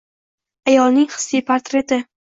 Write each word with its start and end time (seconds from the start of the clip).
ayolning 0.71 1.05
hissiy 1.17 1.45
portreti 1.51 2.05